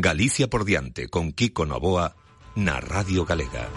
Galicia 0.00 0.48
por 0.48 0.64
diante 0.64 1.08
con 1.08 1.32
Kiko 1.32 1.66
Novoa 1.66 2.16
na 2.56 2.80
Radio 2.80 3.28
Galega. 3.28 3.68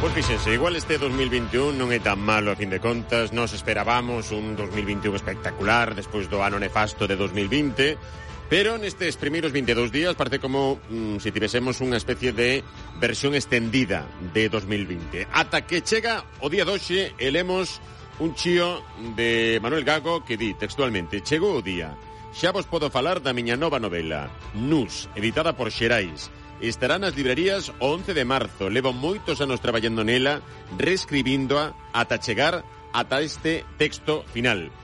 Pois 0.00 0.14
fíxense, 0.14 0.54
igual 0.54 0.78
este 0.78 1.02
2021 1.02 1.74
non 1.74 1.90
é 1.90 1.98
tan 1.98 2.22
malo 2.22 2.54
a 2.54 2.58
fin 2.58 2.70
de 2.70 2.78
contas 2.78 3.34
Nos 3.34 3.50
esperábamos 3.50 4.30
un 4.30 4.54
2021 4.54 5.10
espectacular 5.18 5.98
despois 5.98 6.30
do 6.30 6.38
ano 6.38 6.62
nefasto 6.62 7.10
de 7.10 7.18
2020 7.18 8.29
Pero 8.50 8.82
nestes 8.82 9.14
primeiros 9.14 9.54
22 9.54 9.94
días 9.94 10.18
parece 10.18 10.42
como 10.42 10.82
mm, 10.90 11.22
se 11.22 11.30
si 11.30 11.32
tivesemos 11.32 11.78
unha 11.78 11.94
especie 11.94 12.34
de 12.34 12.66
versión 12.98 13.38
estendida 13.38 14.10
de 14.34 14.50
2020. 14.50 15.30
Ata 15.30 15.62
que 15.62 15.86
chega 15.86 16.26
o 16.42 16.50
día 16.50 16.66
doxe, 16.66 17.14
elemos 17.22 17.78
un 18.18 18.34
chío 18.34 18.82
de 19.14 19.62
Manuel 19.62 19.86
Gago 19.86 20.26
que 20.26 20.34
di 20.34 20.58
textualmente 20.58 21.22
Chegou 21.22 21.62
o 21.62 21.64
día. 21.64 21.94
Xa 22.34 22.50
vos 22.50 22.66
podo 22.66 22.90
falar 22.90 23.22
da 23.22 23.30
miña 23.30 23.54
nova 23.54 23.78
novela, 23.78 24.26
Nus, 24.58 25.06
editada 25.14 25.54
por 25.54 25.70
Xerais. 25.70 26.34
Estará 26.58 26.98
nas 26.98 27.14
librerías 27.14 27.70
o 27.78 27.94
11 27.94 28.18
de 28.18 28.26
marzo. 28.26 28.66
Levo 28.66 28.90
moitos 28.90 29.38
anos 29.38 29.62
traballando 29.62 30.02
nela, 30.02 30.42
reescribíndoa 30.74 31.70
ata 31.94 32.18
chegar 32.18 32.66
ata 32.90 33.22
este 33.22 33.62
texto 33.78 34.26
final. 34.34 34.74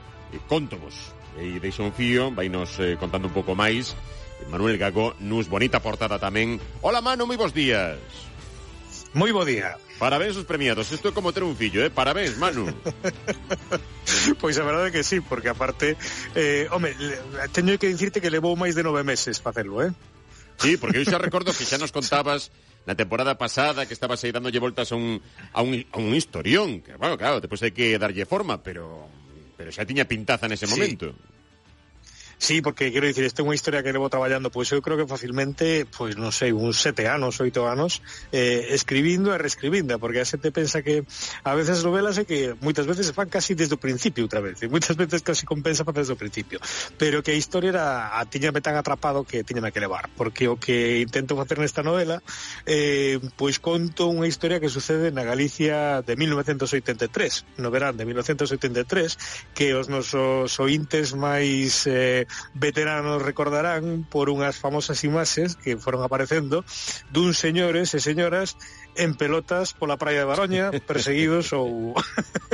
Contovos 0.47 1.16
e 1.37 1.61
deixa 1.61 1.85
un 1.85 1.93
fío, 1.93 2.33
vai 2.33 2.49
nos 2.49 2.75
eh, 2.81 2.97
contando 2.97 3.29
un 3.29 3.33
pouco 3.33 3.53
máis. 3.53 3.93
Manuel 4.49 4.77
Gago, 4.77 5.17
nus 5.21 5.49
bonita 5.49 5.81
portada 5.81 6.21
tamén. 6.21 6.61
Hola, 6.81 7.01
Mano, 7.01 7.25
moi 7.25 7.37
bons 7.37 7.53
días. 7.53 7.97
Moi 9.17 9.33
bo 9.33 9.41
día. 9.45 9.77
Parabéns 9.97 10.37
os 10.37 10.45
premiados. 10.45 10.93
Isto 10.93 11.09
é 11.09 11.13
como 11.15 11.33
ter 11.33 11.41
un 11.41 11.57
fillo, 11.57 11.81
eh? 11.81 11.89
Parabéns, 11.89 12.37
Manu. 12.37 12.69
pois 14.41 14.53
a 14.61 14.63
verdade 14.63 14.89
é 14.89 14.93
que 14.93 15.01
sí, 15.01 15.21
porque 15.25 15.49
aparte... 15.49 15.97
Eh, 16.37 16.69
home, 16.69 16.93
teño 17.49 17.81
que 17.81 17.89
dicirte 17.89 18.21
que 18.21 18.29
levou 18.29 18.53
máis 18.53 18.77
de 18.77 18.85
nove 18.85 19.01
meses 19.01 19.41
facelo, 19.41 19.81
eh? 19.81 19.89
Sí, 20.61 20.77
porque 20.77 21.01
eu 21.01 21.05
xa 21.05 21.17
recordo 21.17 21.49
que 21.49 21.65
xa 21.65 21.81
nos 21.81 21.89
contabas 21.89 22.53
na 22.85 22.93
temporada 22.93 23.35
pasada 23.41 23.89
que 23.89 23.97
estabas 23.97 24.21
aí 24.21 24.29
dándolle 24.29 24.61
voltas 24.61 24.93
a 24.93 24.95
un, 24.95 25.17
a 25.53 25.65
un, 25.65 25.81
a 25.91 25.97
un 25.97 26.13
historión. 26.13 26.85
Que, 26.85 26.93
bueno, 26.95 27.17
claro, 27.17 27.41
depois 27.41 27.61
hai 27.65 27.73
que 27.73 27.97
darlle 27.97 28.29
forma, 28.29 28.61
pero 28.61 29.09
pero 29.57 29.73
xa 29.73 29.83
tiña 29.83 30.05
pintaza 30.05 30.45
nese 30.45 30.69
momento. 30.69 31.17
Sí, 32.39 32.61
porque 32.61 32.91
quiero 32.91 33.07
decir, 33.07 33.25
esta 33.25 33.41
é 33.41 33.45
unha 33.49 33.57
historia 33.57 33.81
que 33.81 33.89
levo 33.89 34.13
traballando, 34.13 34.53
pois 34.53 34.69
eu 34.69 34.77
creo 34.77 34.93
que 34.93 35.09
facilmente, 35.09 35.89
pois 35.89 36.13
non 36.21 36.29
sei, 36.29 36.53
uns 36.53 36.77
sete 36.77 37.09
anos, 37.09 37.41
oito 37.41 37.65
anos, 37.65 38.05
eh, 38.29 38.77
escribindo 38.77 39.33
e 39.33 39.41
reescribindo, 39.41 39.97
porque 39.97 40.21
a 40.21 40.27
xente 40.27 40.53
pensa 40.53 40.85
que 40.85 41.01
a 41.41 41.57
veces 41.57 41.81
novelas 41.81 42.21
é 42.21 42.29
que 42.29 42.53
moitas 42.61 42.85
veces 42.85 43.09
fan 43.09 43.25
casi 43.25 43.57
desde 43.57 43.73
o 43.73 43.81
principio 43.81 44.29
outra 44.29 44.37
vez, 44.37 44.61
e 44.61 44.69
moitas 44.69 44.93
veces 44.93 45.25
casi 45.25 45.49
compensa 45.49 45.81
para 45.81 46.05
desde 46.05 46.13
o 46.13 46.19
principio, 46.21 46.61
pero 47.01 47.25
que 47.25 47.33
a 47.33 47.37
historia 47.41 47.73
era, 47.73 47.85
a 48.13 48.21
tiñame 48.29 48.61
tan 48.61 48.77
atrapado 48.77 49.25
que 49.25 49.41
tiñame 49.41 49.73
que 49.73 49.81
levar, 49.81 50.05
porque 50.13 50.45
o 50.45 50.61
que 50.61 51.01
intento 51.01 51.33
facer 51.33 51.57
nesta 51.57 51.81
novela, 51.81 52.21
eh, 52.69 53.17
pois 53.33 53.57
conto 53.57 54.13
unha 54.13 54.29
historia 54.29 54.61
que 54.61 54.69
sucede 54.69 55.09
na 55.09 55.25
Galicia 55.25 56.05
de 56.05 56.13
1983, 56.13 57.57
no 57.57 57.73
verán 57.73 57.97
de 57.97 58.05
1983, 58.05 59.57
que 59.57 59.73
os 59.73 59.89
nosos 59.89 60.53
ointes 60.61 61.17
máis... 61.17 61.89
Eh, 61.89 62.26
veteranos 62.53 63.21
recordarán 63.21 64.05
por 64.07 64.29
unhas 64.29 64.57
famosas 64.59 65.03
imaxes 65.03 65.55
que 65.55 65.77
foron 65.77 66.03
aparecendo 66.03 66.65
dun 67.11 67.33
señores 67.33 67.93
e 67.93 67.99
señoras 67.99 68.57
en 68.97 69.13
pelotas 69.13 69.77
pola 69.77 69.97
praia 69.97 70.25
de 70.25 70.29
Baroña 70.29 70.65
perseguidos 70.85 71.53
ou 71.53 71.93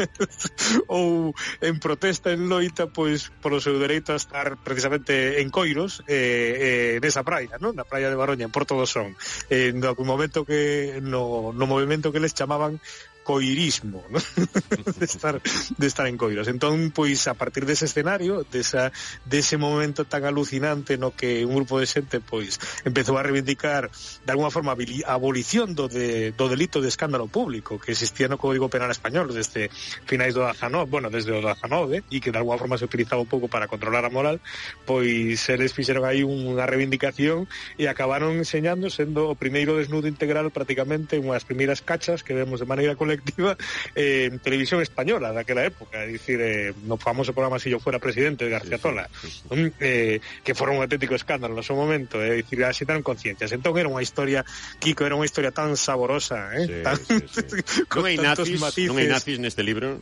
ou 0.92 1.32
en 1.64 1.80
protesta 1.80 2.36
en 2.36 2.52
loita 2.52 2.92
pois 2.92 3.32
polo 3.42 3.64
seu 3.64 3.80
dereito 3.80 4.12
a 4.14 4.20
estar 4.20 4.60
precisamente 4.60 5.40
en 5.42 5.50
Coiros 5.50 6.04
eh, 6.08 6.98
eh, 6.98 7.00
nesa 7.00 7.24
praia, 7.24 7.58
non? 7.64 7.74
Na 7.74 7.88
praia 7.88 8.12
de 8.12 8.20
Baroña, 8.20 8.46
en 8.46 8.54
Porto 8.54 8.76
do 8.76 8.86
Son. 8.86 9.16
Eh, 9.50 9.72
no 9.74 9.96
momento 10.04 10.46
que 10.46 11.00
no, 11.02 11.56
no 11.56 11.66
movimento 11.66 12.12
que 12.12 12.20
les 12.20 12.34
chamaban 12.34 12.80
coirismo, 13.24 14.04
¿no? 14.10 14.20
de, 15.00 15.06
estar, 15.06 15.42
de 15.42 15.88
estar 15.88 16.08
en 16.08 16.18
coiros. 16.18 16.48
Entón, 16.48 16.92
pois, 16.92 17.28
a 17.28 17.34
partir 17.34 17.66
dese 17.66 17.86
escenario, 17.86 18.46
desa, 18.52 18.92
dese 19.26 19.58
momento 19.58 20.06
tan 20.06 20.28
alucinante 20.28 21.00
no 21.00 21.16
que 21.16 21.48
un 21.48 21.56
grupo 21.56 21.80
de 21.80 21.88
xente, 21.88 22.20
pois, 22.20 22.60
empezou 22.84 23.16
a 23.18 23.24
reivindicar, 23.24 23.90
de 23.90 24.32
alguna 24.32 24.52
forma, 24.52 24.76
a 24.76 25.14
abolición 25.16 25.74
do, 25.74 25.88
de, 25.88 26.36
do 26.36 26.52
delito 26.52 26.84
de 26.84 26.92
escándalo 26.92 27.32
público 27.32 27.80
que 27.80 27.96
existía 27.96 28.28
no 28.28 28.38
Código 28.38 28.68
Penal 28.68 28.92
Español 28.92 29.32
desde 29.32 29.72
finais 30.06 30.36
do 30.36 30.44
19, 30.44 30.92
bueno, 30.92 31.08
desde 31.08 31.32
o 31.32 31.40
19, 31.40 32.04
e 32.12 32.20
que 32.20 32.30
de 32.30 32.38
alguna 32.38 32.60
forma 32.60 32.76
se 32.76 32.86
utilizaba 32.86 33.24
un 33.24 33.32
pouco 33.32 33.48
para 33.48 33.72
controlar 33.72 34.04
a 34.04 34.12
moral, 34.12 34.44
pois, 34.84 35.40
eles 35.48 35.72
fixeron 35.72 36.04
aí 36.04 36.28
unha 36.28 36.68
reivindicación 36.68 37.48
e 37.80 37.88
acabaron 37.88 38.36
enseñando 38.36 38.92
sendo 38.92 39.32
o 39.32 39.40
primeiro 39.40 39.80
desnudo 39.80 40.12
integral 40.12 40.52
prácticamente 40.52 41.16
unhas 41.16 41.48
primeiras 41.48 41.80
cachas 41.80 42.20
que 42.22 42.36
vemos 42.36 42.60
de 42.60 42.68
maneira 42.68 43.00
colectiva 43.00 43.13
colectiva 43.14 43.58
eh, 43.96 44.30
en 44.32 44.40
televisión 44.40 44.82
española 44.82 45.32
de 45.32 45.40
aquella 45.42 45.66
época, 45.66 46.04
é 46.04 46.08
dicir, 46.08 46.42
eh, 46.42 46.74
no 46.84 46.98
famoso 46.98 47.34
programa 47.34 47.60
Si 47.60 47.70
yo 47.70 47.80
fuera 47.80 48.00
presidente 48.00 48.46
de 48.46 48.52
García 48.52 48.78
Tola, 48.78 49.10
sí, 49.22 49.30
sí, 49.30 49.44
sí. 49.50 49.72
eh, 49.80 50.20
que 50.44 50.54
foron 50.56 50.78
un 50.78 50.84
auténtico 50.84 51.16
escándalo 51.16 51.54
no 51.54 51.64
seu 51.64 51.78
momento, 51.78 52.22
é 52.22 52.34
eh, 52.34 52.44
dicir, 52.44 52.66
tan 52.86 53.06
conciencias. 53.06 53.54
Entón 53.54 53.78
era 53.78 53.88
unha 53.88 54.02
historia, 54.02 54.42
Kiko, 54.82 55.06
era 55.06 55.16
unha 55.16 55.28
historia 55.28 55.54
tan 55.54 55.78
saborosa, 55.78 56.52
eh, 56.58 56.66
sí, 56.68 56.76
tan, 56.82 56.98
sí, 56.98 57.18
sí. 57.30 57.86
con 57.92 58.04
non 58.04 58.12
hai 58.12 58.18
nazis, 58.18 58.60
matices. 58.60 58.90
Non 58.90 58.98
hai 59.00 59.08
nazis 59.08 59.38
neste 59.40 59.62
libro? 59.62 60.02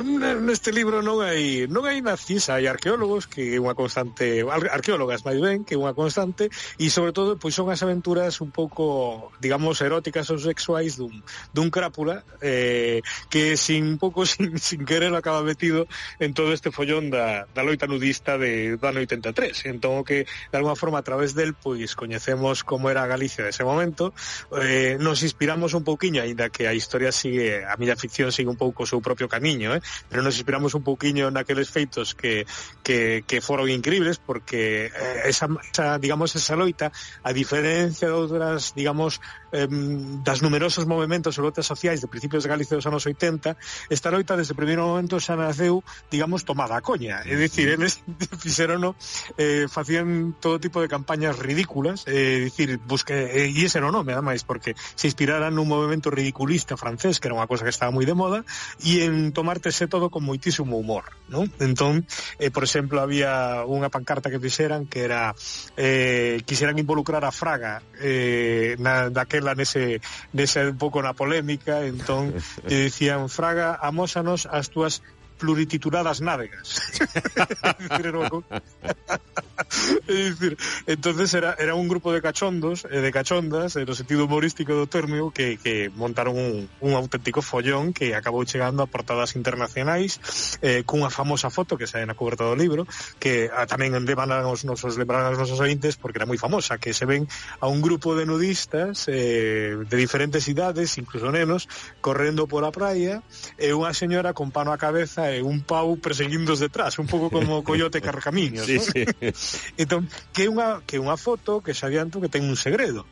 neste 0.00 0.72
libro 0.72 1.04
non 1.04 1.20
hai 1.20 1.68
non 1.68 1.84
hai 1.84 2.00
nazis, 2.00 2.48
hai 2.48 2.64
arqueólogos 2.64 3.28
que 3.28 3.52
é 3.52 3.60
unha 3.60 3.76
constante, 3.76 4.40
arqueólogas 4.40 5.20
máis 5.20 5.36
ben 5.36 5.68
que 5.68 5.76
é 5.76 5.78
unha 5.78 5.92
constante 5.92 6.48
e 6.80 6.88
sobre 6.88 7.12
todo 7.12 7.36
pois 7.36 7.52
son 7.52 7.68
as 7.68 7.84
aventuras 7.84 8.40
un 8.40 8.48
pouco 8.48 9.28
digamos 9.36 9.84
eróticas 9.84 10.32
ou 10.32 10.40
sexuais 10.40 10.96
dun, 10.96 11.20
dun 11.52 11.68
crápula 11.68 12.24
eh, 12.40 13.04
que 13.28 13.60
sin 13.60 13.84
un 13.84 13.98
pouco 14.00 14.24
sin, 14.30 14.56
sin 14.56 14.88
querer 14.88 15.12
acaba 15.12 15.44
metido 15.44 15.84
en 16.16 16.32
todo 16.32 16.56
este 16.56 16.72
follón 16.72 17.12
da, 17.12 17.44
da 17.52 17.60
loita 17.60 17.84
nudista 17.84 18.40
de, 18.40 18.80
do 18.80 18.88
ano 18.88 19.04
83 19.04 19.68
entón 19.68 20.08
que 20.08 20.24
de 20.24 20.56
alguma 20.56 20.72
forma 20.72 21.04
a 21.04 21.04
través 21.04 21.36
del 21.36 21.52
pois 21.52 21.92
coñecemos 21.92 22.64
como 22.64 22.88
era 22.88 23.04
Galicia 23.04 23.44
dese 23.44 23.60
momento 23.60 24.16
eh, 24.56 24.96
nos 24.96 25.20
inspiramos 25.20 25.76
un 25.76 25.84
pouquiño 25.84 26.24
aínda 26.24 26.48
que 26.48 26.64
a 26.64 26.72
historia 26.72 27.12
sigue 27.12 27.68
a 27.68 27.76
miña 27.76 27.92
ficción 27.92 28.32
sigue 28.32 28.48
un 28.48 28.56
pouco 28.56 28.84
o 28.84 28.88
seu 28.88 29.04
propio 29.04 29.28
camiño 29.28 29.76
eh? 29.76 29.81
pero 30.08 30.22
nos 30.22 30.36
inspiramos 30.36 30.74
un 30.74 30.82
pouquiño 30.82 31.30
naqueles 31.30 31.70
feitos 31.70 32.14
que, 32.14 32.46
que, 32.82 33.24
que 33.26 33.40
foron 33.40 33.68
increíbles 33.70 34.18
porque 34.18 34.86
eh, 34.88 35.30
esa, 35.30 35.48
esa, 35.70 35.98
digamos, 35.98 36.34
esa 36.36 36.56
loita, 36.56 36.92
a 37.22 37.30
diferencia 37.32 38.08
de 38.08 38.14
outras, 38.14 38.72
digamos, 38.74 39.20
eh, 39.52 39.68
das 40.22 40.40
numerosos 40.40 40.86
movimentos 40.86 41.36
e 41.36 41.40
loitas 41.42 41.66
sociais 41.66 42.00
de 42.00 42.08
principios 42.08 42.44
de 42.44 42.52
Galicia 42.52 42.76
dos 42.78 42.86
anos 42.86 43.04
80, 43.04 43.56
esta 43.90 44.10
loita 44.10 44.36
desde 44.36 44.54
o 44.54 44.58
primeiro 44.58 44.86
momento 44.86 45.18
xa 45.18 45.34
naceu, 45.34 45.82
digamos, 46.10 46.44
tomada 46.46 46.78
a 46.78 46.84
coña. 46.84 47.24
É 47.26 47.34
dicir, 47.34 47.68
eles 47.68 48.00
fixeron, 48.42 48.94
eh, 49.36 49.66
facían 49.66 50.36
todo 50.38 50.62
tipo 50.62 50.80
de 50.80 50.88
campañas 50.88 51.38
ridículas, 51.38 52.04
eh, 52.06 52.46
dicir, 52.46 52.78
busque, 52.78 53.14
eh, 53.14 53.50
e 53.50 53.60
ese 53.64 53.82
era 53.82 53.88
o 53.88 53.94
nome, 53.94 54.12
ademais, 54.12 54.44
porque 54.44 54.76
se 54.94 55.08
inspiraran 55.08 55.56
nun 55.56 55.66
movimento 55.66 56.12
ridiculista 56.12 56.76
francés, 56.76 57.18
que 57.18 57.26
era 57.28 57.36
unha 57.36 57.48
cosa 57.48 57.64
que 57.64 57.74
estaba 57.74 57.90
moi 57.90 58.06
de 58.06 58.14
moda, 58.14 58.44
e 58.84 59.02
en 59.02 59.32
tomarte 59.34 59.71
fese 59.72 59.88
todo 59.88 60.12
con 60.12 60.20
moitísimo 60.20 60.76
humor, 60.76 61.08
non? 61.32 61.48
Entón, 61.56 62.04
eh, 62.36 62.52
por 62.52 62.68
exemplo, 62.68 63.00
había 63.00 63.64
unha 63.64 63.88
pancarta 63.88 64.28
que 64.28 64.36
fixeran 64.36 64.84
que 64.84 65.08
era 65.08 65.32
eh, 65.80 66.44
quixeran 66.44 66.76
involucrar 66.76 67.24
a 67.24 67.32
Fraga 67.32 67.80
eh, 67.96 68.76
na, 68.76 69.08
daquela 69.08 69.56
nese, 69.56 70.04
nese 70.36 70.68
un 70.68 70.76
pouco 70.76 71.00
na 71.00 71.16
polémica, 71.16 71.88
entón, 71.88 72.36
te 72.68 72.76
dicían 72.92 73.32
Fraga, 73.32 73.80
amósanos 73.80 74.44
as 74.44 74.68
túas 74.68 75.00
pluritituladas 75.42 76.22
nádegas. 76.22 76.78
es 80.06 80.38
decir, 80.38 80.56
entonces 80.86 81.34
era, 81.34 81.54
era 81.58 81.74
un 81.74 81.88
grupo 81.88 82.12
de 82.12 82.22
cachondos, 82.22 82.86
eh, 82.90 83.00
de 83.00 83.12
cachondas, 83.12 83.76
en 83.76 83.88
o 83.88 83.94
sentido 83.94 84.24
humorístico 84.24 84.74
do 84.74 84.86
termo, 84.86 85.32
que, 85.32 85.58
que 85.58 85.90
montaron 85.90 86.38
un, 86.38 86.68
un 86.80 86.92
auténtico 86.94 87.42
follón 87.42 87.90
que 87.92 88.14
acabou 88.14 88.44
chegando 88.46 88.82
a 88.82 88.90
portadas 88.90 89.34
internacionais 89.34 90.20
eh, 90.62 90.86
cunha 90.86 91.10
famosa 91.10 91.50
foto 91.50 91.74
que 91.74 91.90
sae 91.90 92.06
na 92.06 92.14
coberta 92.14 92.46
do 92.46 92.54
libro, 92.54 92.86
que 93.18 93.50
a, 93.50 93.66
tamén 93.66 93.96
lembrarán 93.96 94.46
os 94.46 94.62
nosos, 94.62 94.94
lembrarán 94.94 95.34
os 95.34 95.40
nosos 95.40 95.58
ointes 95.58 95.98
porque 95.98 96.22
era 96.22 96.28
moi 96.28 96.38
famosa, 96.38 96.78
que 96.78 96.94
se 96.94 97.08
ven 97.08 97.26
a 97.58 97.66
un 97.66 97.82
grupo 97.82 98.14
de 98.14 98.28
nudistas 98.28 99.08
eh, 99.10 99.74
de 99.74 99.96
diferentes 99.96 100.46
idades, 100.46 100.94
incluso 101.00 101.32
nenos, 101.32 101.66
correndo 101.98 102.46
por 102.46 102.62
a 102.62 102.70
praia, 102.70 103.24
e 103.58 103.72
unha 103.72 103.92
señora 103.96 104.36
con 104.36 104.52
pano 104.52 104.70
a 104.70 104.78
cabeza 104.80 105.31
e 105.32 105.42
un 105.42 105.64
pau 105.64 105.96
perseguindos 105.96 106.60
detrás, 106.60 107.00
un 107.00 107.08
pouco 107.08 107.32
como 107.32 107.64
Coyote 107.64 108.00
Carcamiños. 108.04 108.66
sí, 108.66 108.76
¿no? 108.76 108.84
sí. 108.84 109.02
entón, 109.82 110.08
que 110.32 110.44
é 110.44 110.48
unha, 110.48 110.84
que 110.84 111.00
unha 111.00 111.16
foto 111.16 111.64
que 111.64 111.72
xa 111.72 111.88
adianto 111.88 112.20
que 112.20 112.28
ten 112.28 112.44
un 112.44 112.56
segredo. 112.56 113.08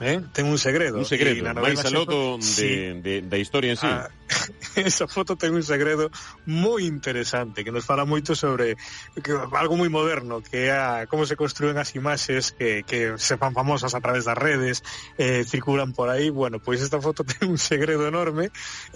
Eh? 0.00 0.22
Ten 0.32 0.46
un 0.46 0.58
segredo. 0.58 0.98
Un 0.98 1.08
segredo, 1.08 1.42
máis 1.58 1.82
aló 1.82 2.06
do, 2.06 2.38
de, 2.38 2.44
sí. 2.44 2.70
de, 3.02 3.14
da 3.26 3.38
historia 3.40 3.74
en 3.74 3.78
sí. 3.80 3.88
Ah, 3.88 4.06
esa 4.76 5.08
foto 5.08 5.36
ten 5.36 5.54
un 5.54 5.64
segredo 5.64 6.10
moi 6.46 6.84
interesante 6.84 7.64
que 7.64 7.72
nos 7.72 7.84
fala 7.84 8.04
moito 8.04 8.36
sobre 8.36 8.76
que, 9.20 9.32
algo 9.32 9.74
moi 9.76 9.88
moderno 9.88 10.40
que 10.44 10.68
é 10.68 10.76
a, 10.76 11.06
como 11.08 11.24
se 11.24 11.36
construen 11.36 11.76
as 11.80 11.94
imaxes 11.96 12.52
que, 12.52 12.84
que 12.84 13.16
se 13.16 13.36
fan 13.40 13.54
famosas 13.54 13.94
a 13.94 14.00
través 14.00 14.24
das 14.24 14.38
redes 14.38 14.82
eh, 15.16 15.44
circulan 15.44 15.92
por 15.92 16.08
aí. 16.08 16.30
Bueno, 16.30 16.60
pois 16.60 16.80
esta 16.80 17.00
foto 17.00 17.24
ten 17.28 17.48
un 17.48 17.58
segredo 17.58 18.06
enorme 18.06 18.50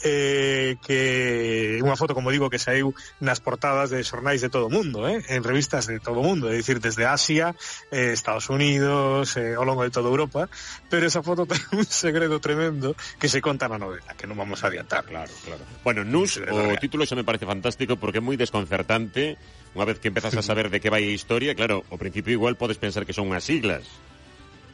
eh, 0.05 0.76
que 0.84 1.81
unha 1.81 1.96
foto, 1.96 2.14
como 2.14 2.31
digo, 2.31 2.50
que 2.52 2.61
saiu 2.61 2.94
nas 3.20 3.40
portadas 3.40 3.90
de 3.90 4.05
xornais 4.05 4.40
de 4.40 4.50
todo 4.52 4.69
o 4.69 4.73
mundo 4.73 5.08
eh, 5.08 5.23
en 5.32 5.43
revistas 5.43 5.87
de 5.87 5.99
todo 5.99 6.20
o 6.20 6.26
mundo, 6.26 6.49
é 6.50 6.55
dicir, 6.56 6.79
desde 6.79 7.06
Asia 7.06 7.55
eh, 7.90 8.12
Estados 8.12 8.50
Unidos 8.50 9.37
eh, 9.37 9.55
ao 9.56 9.64
longo 9.64 9.82
de 9.82 9.90
toda 9.90 10.08
Europa, 10.08 10.49
pero 10.90 11.06
esa 11.06 11.23
foto 11.23 11.46
ten 11.50 11.62
un 11.73 11.87
segredo 11.87 12.38
tremendo 12.38 12.94
que 13.19 13.29
se 13.29 13.40
conta 13.40 13.69
na 13.69 13.79
novela, 13.79 14.14
que 14.14 14.26
non 14.29 14.38
vamos 14.38 14.62
a 14.62 14.70
adiantarla. 14.70 15.21
Claro, 15.22 15.34
claro. 15.44 15.64
Bueno, 15.84 16.04
Nus, 16.04 16.38
o 16.38 16.74
título 16.82 17.06
xa 17.06 17.14
me 17.14 17.22
parece 17.22 17.46
fantástico 17.46 17.94
porque 17.94 18.19
é 18.19 18.24
moi 18.24 18.34
desconcertante. 18.34 19.38
Unha 19.78 19.86
vez 19.86 20.02
que 20.02 20.10
empezas 20.10 20.34
a 20.34 20.42
saber 20.42 20.66
de 20.66 20.82
que 20.82 20.90
vai 20.90 21.06
a 21.06 21.14
historia, 21.14 21.54
claro, 21.54 21.86
ao 21.90 21.98
principio 21.98 22.34
igual 22.34 22.58
podes 22.58 22.78
pensar 22.78 23.06
que 23.06 23.14
son 23.14 23.30
unhas 23.30 23.46
siglas. 23.46 23.86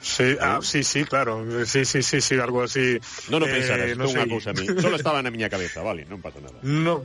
Sí, 0.01 0.37
ah, 0.41 0.61
sí, 0.63 0.85
sí, 0.85 1.05
claro. 1.05 1.45
Sí, 1.67 1.85
sí, 1.85 2.03
sí, 2.03 2.21
sí, 2.21 2.35
algo 2.39 2.63
así. 2.63 2.99
Non 3.29 3.43
o 3.43 3.47
eh, 3.47 3.53
pensaras, 3.53 3.91
non 3.99 4.07
sei. 4.07 4.23
unha 4.23 4.27
cousa 4.31 4.51
a 4.51 4.55
mí. 4.55 4.65
Solo 4.85 4.95
estaba 4.95 5.19
na 5.21 5.35
miña 5.35 5.51
cabeza, 5.51 5.83
vale, 5.83 6.07
non 6.07 6.23
pasa 6.23 6.39
nada. 6.39 6.59
No, 6.63 7.03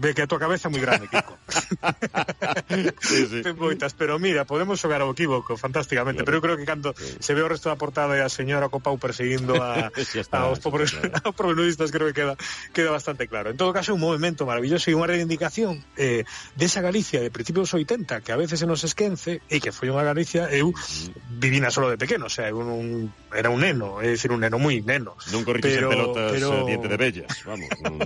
ve 0.00 0.12
que 0.12 0.22
a 0.24 0.28
tua 0.28 0.36
cabeza 0.36 0.68
é 0.68 0.70
moi 0.70 0.82
grande, 0.84 1.08
Kiko. 1.08 1.34
sí, 3.00 3.20
sí. 3.26 3.38
Ten 3.40 3.56
moitas, 3.56 3.96
pero 3.96 4.20
mira, 4.20 4.44
podemos 4.44 4.76
xogar 4.76 5.00
ao 5.00 5.16
equívoco 5.16 5.56
fantásticamente, 5.56 6.20
claro. 6.20 6.28
pero 6.28 6.36
eu 6.38 6.44
creo 6.44 6.56
que 6.60 6.68
cando 6.68 6.92
sí. 6.92 7.16
se 7.16 7.32
ve 7.32 7.40
o 7.40 7.48
resto 7.48 7.72
da 7.72 7.80
portada 7.80 8.12
e 8.12 8.20
a 8.20 8.28
señora 8.28 8.68
Copau 8.68 9.00
perseguindo 9.00 9.56
a, 9.64 9.88
sí, 9.96 10.20
está, 10.20 10.44
aos 10.44 10.60
pobres 10.60 10.92
claro. 10.92 11.32
aos 11.32 11.56
nudistas, 11.56 11.88
creo 11.88 12.12
que 12.12 12.16
queda 12.20 12.36
queda 12.76 12.92
bastante 12.92 13.24
claro. 13.24 13.50
En 13.50 13.56
todo 13.56 13.72
caso, 13.72 13.96
un 13.96 14.04
movimento 14.04 14.44
maravilloso 14.44 14.92
e 14.92 14.96
unha 14.96 15.08
reivindicación 15.08 15.80
eh, 15.96 16.28
desa 16.52 16.84
de 16.84 16.92
Galicia 16.92 17.18
de 17.24 17.32
principios 17.32 17.72
80, 17.72 18.20
que 18.20 18.32
a 18.32 18.36
veces 18.36 18.60
se 18.60 18.66
nos 18.68 18.84
esquence 18.84 19.40
e 19.48 19.56
que 19.64 19.72
foi 19.72 19.88
unha 19.88 20.04
Galicia, 20.04 20.52
eu 20.52 20.70
mm. 20.70 21.40
vivina 21.40 21.72
solo 21.72 21.88
de 21.88 21.96
pequenos, 21.96 22.33
sea, 22.34 22.50
eu 22.50 22.58
non, 22.66 23.14
era 23.30 23.50
un 23.50 23.62
neno, 23.62 24.02
é 24.02 24.10
dicir, 24.10 24.34
un 24.34 24.42
neno 24.42 24.58
moi 24.58 24.82
neno. 24.82 25.14
Non 25.30 25.46
corriches 25.46 25.78
pero, 25.78 25.90
en 25.90 25.94
pelotas 25.94 26.30
pero... 26.34 26.48
Eh, 26.50 26.74
diente 26.74 26.88
de 26.90 26.98
bellas, 26.98 27.30
vamos. 27.46 27.70
non, 27.86 27.98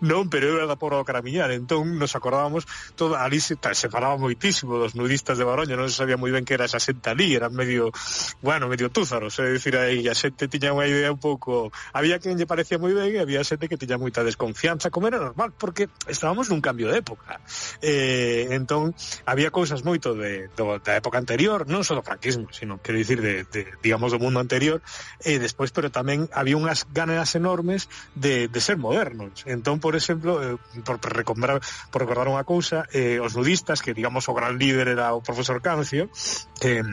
non 0.00 0.22
pero 0.32 0.48
eu 0.48 0.56
era 0.64 0.76
por 0.80 0.96
do 0.96 1.04
caramiñar, 1.04 1.52
entón 1.52 2.00
nos 2.00 2.16
acordábamos, 2.16 2.64
todo, 2.96 3.20
ali 3.20 3.40
se, 3.40 3.60
se 3.60 3.88
falaba 3.92 4.16
moitísimo 4.16 4.80
dos 4.80 4.96
nudistas 4.96 5.36
de 5.36 5.44
Baroña, 5.44 5.76
non 5.76 5.92
se 5.92 6.00
sabía 6.00 6.16
moi 6.16 6.32
ben 6.32 6.48
que 6.48 6.56
era 6.56 6.64
esa 6.64 6.80
xente 6.80 7.12
ali, 7.12 7.36
eran 7.36 7.52
medio, 7.52 7.92
bueno, 8.40 8.72
medio 8.72 8.88
túzaros, 8.88 9.36
é 9.40 9.52
dicir, 9.52 9.76
aí 9.76 10.08
a 10.08 10.16
xente 10.16 10.48
tiña 10.48 10.72
unha 10.72 10.88
idea 10.88 11.12
un 11.12 11.20
pouco... 11.20 11.68
Había 11.92 12.16
quen 12.20 12.40
lle 12.40 12.48
parecía 12.48 12.80
moi 12.80 12.96
ben 12.96 13.12
e 13.12 13.20
había 13.20 13.44
xente 13.44 13.68
que 13.68 13.76
tiña 13.76 14.00
moita 14.00 14.24
desconfianza, 14.24 14.88
como 14.88 15.08
era 15.08 15.20
normal, 15.20 15.52
porque 15.56 15.92
estábamos 16.08 16.48
nun 16.48 16.64
cambio 16.64 16.88
de 16.88 17.00
época. 17.00 17.40
Eh, 17.80 18.52
entón, 18.52 18.96
había 19.28 19.52
cousas 19.52 19.84
moito 19.84 20.14
de, 20.16 20.48
do, 20.56 20.80
da 20.80 20.96
época 20.96 21.20
anterior, 21.20 21.68
non 21.68 21.84
só 21.84 21.96
do 21.96 22.04
franquismo, 22.04 22.48
sino, 22.52 22.80
quero 22.80 22.96
dicir, 22.96 23.20
de, 23.20 23.41
de, 23.50 23.66
digamos, 23.82 24.12
do 24.12 24.22
mundo 24.22 24.38
anterior, 24.38 24.82
eh, 25.24 25.32
e 25.32 25.40
despois, 25.40 25.72
pero 25.72 25.88
tamén 25.88 26.28
había 26.36 26.60
unhas 26.60 26.84
ganas 26.92 27.32
enormes 27.32 27.88
de, 28.12 28.46
de 28.46 28.60
ser 28.60 28.76
modernos. 28.76 29.42
Entón, 29.48 29.80
por 29.80 29.96
exemplo, 29.96 30.38
eh, 30.44 30.60
por, 30.84 31.00
por, 31.00 31.12
recordar, 31.16 31.58
por 31.88 31.98
recordar 32.04 32.28
unha 32.28 32.44
cousa, 32.44 32.84
eh, 32.92 33.16
os 33.18 33.32
nudistas, 33.32 33.80
que, 33.80 33.96
digamos, 33.96 34.28
o 34.28 34.36
gran 34.36 34.60
líder 34.60 34.92
era 34.92 35.16
o 35.16 35.24
profesor 35.24 35.64
Cancio, 35.64 36.12
eh, 36.60 36.84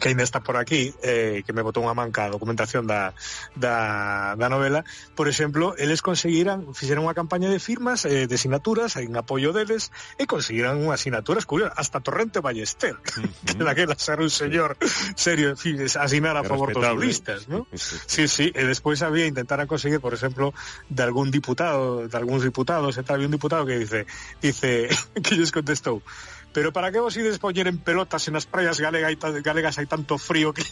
que 0.00 0.08
ainda 0.08 0.22
está 0.22 0.40
por 0.40 0.56
aquí, 0.56 0.94
eh, 1.02 1.42
que 1.46 1.52
me 1.52 1.62
botou 1.62 1.82
unha 1.82 1.94
manca 1.94 2.26
a 2.26 2.32
documentación 2.32 2.86
da, 2.86 3.14
da, 3.54 4.34
da 4.34 4.48
novela, 4.50 4.84
por 5.14 5.28
exemplo, 5.30 5.74
eles 5.78 6.02
conseguiran, 6.02 6.74
fixeron 6.74 7.06
unha 7.06 7.14
campaña 7.14 7.48
de 7.48 7.62
firmas, 7.62 8.04
eh, 8.04 8.26
de 8.26 8.36
sinaturas, 8.36 8.96
en 8.98 9.14
apoio 9.14 9.54
deles, 9.54 9.94
e 10.18 10.26
conseguiran 10.26 10.82
unhas 10.82 11.00
sinaturas 11.02 11.46
curiosas, 11.46 11.78
hasta 11.78 12.02
Torrente 12.02 12.42
Ballester, 12.42 12.98
uh 12.98 13.22
-huh. 13.22 13.56
que 13.56 13.64
daquela 13.64 13.94
ser 13.94 14.20
un 14.20 14.30
señor 14.30 14.76
serio, 15.14 15.54
en 15.54 15.58
fin, 15.58 15.78
asinar 15.80 16.36
a 16.36 16.42
que 16.42 16.50
favor 16.50 16.74
dos 16.74 16.84
turistas, 16.84 17.48
¿no? 17.48 17.66
sí, 17.74 18.26
sí, 18.28 18.50
e 18.54 18.62
despois 18.66 19.02
había, 19.02 19.26
intentaran 19.26 19.66
conseguir, 19.66 20.00
por 20.00 20.14
exemplo, 20.14 20.52
de 20.90 21.02
algún 21.02 21.30
diputado, 21.30 22.08
de 22.08 22.16
algúns 22.16 22.42
diputados, 22.42 22.98
e 22.98 23.02
tal, 23.02 23.16
había 23.16 23.30
un 23.30 23.36
diputado 23.36 23.64
que 23.64 23.78
dice, 23.78 24.06
dice, 24.42 24.90
que 25.24 25.38
lles 25.38 25.54
contestou, 25.54 26.02
Pero 26.54 26.72
para 26.72 26.94
que 26.94 27.02
vos 27.02 27.18
ides 27.18 27.42
poñer 27.42 27.66
en 27.66 27.82
pelotas 27.82 28.30
en 28.30 28.38
as 28.38 28.46
praias 28.46 28.78
galega 28.78 29.10
hai, 29.10 29.18
galegas 29.42 29.76
hai 29.82 29.90
tanto 29.90 30.22
frío 30.22 30.54
que 30.56 30.62